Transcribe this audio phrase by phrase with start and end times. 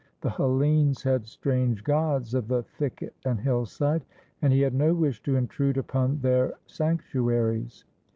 [0.21, 4.03] The Hellenes had strange gods of the thicket and hillside,
[4.41, 7.83] and he had no wish to intrude upon their sanc tuaries.